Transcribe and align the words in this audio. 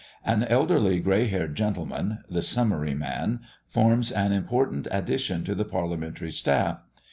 An 0.25 0.41
elderly, 0.45 0.99
grey 0.99 1.27
haired 1.27 1.55
gentleman 1.55 2.23
the 2.27 2.41
summary 2.41 2.95
man 2.95 3.41
forms 3.69 4.11
an 4.11 4.31
important 4.31 4.87
addition 4.89 5.43
to 5.43 5.53
the 5.53 5.63
Parliamentary 5.63 6.31
staff. 6.31 6.79